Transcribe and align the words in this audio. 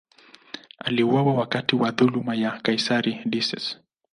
Aliuawa 0.79 1.33
wakati 1.33 1.75
wa 1.75 1.91
dhuluma 1.91 2.35
ya 2.35 2.51
kaisari 2.51 3.21
Decius. 3.25 3.79